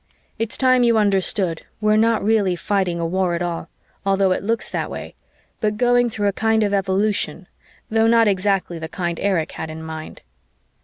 [0.39, 3.69] It's time you understood we're not really fighting a war at all,
[4.03, 5.13] although it looks that way,
[5.59, 7.47] but going through a kind of evolution,
[7.87, 10.23] though not exactly the kind Erich had in mind.